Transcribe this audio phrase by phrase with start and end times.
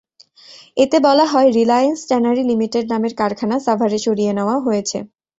[0.77, 4.97] এতে বলা হয়, রিলায়েন্স ট্যানারি লিমিটেড নামের কারখানা সাভারে সরিয়ে নেওয়া হয়েছে।